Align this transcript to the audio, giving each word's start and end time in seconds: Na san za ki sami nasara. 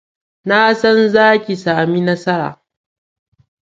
Na 0.47 0.59
san 0.79 1.09
za 1.09 1.27
ki 1.43 1.55
sami 1.55 2.01
nasara. 2.01 2.49